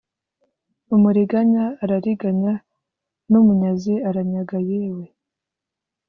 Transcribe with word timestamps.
umuriganya 0.95 1.63
arariganya 1.83 2.53
n 3.31 3.33
umunyazi 3.41 3.93
aranyaga 4.09 4.57
Yewe 4.69 5.05